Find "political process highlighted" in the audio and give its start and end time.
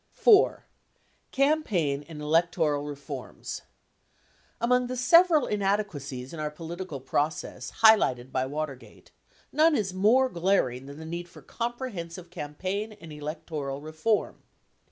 6.49-8.31